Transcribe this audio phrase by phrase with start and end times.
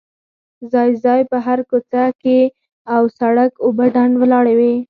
[0.71, 2.03] ځای ځای په هره کوڅه
[2.93, 4.73] او سړ ک اوبه ډنډ ولاړې وې.